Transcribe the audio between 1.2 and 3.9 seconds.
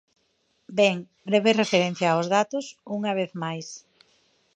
breve referencia aos datos, unha vez máis.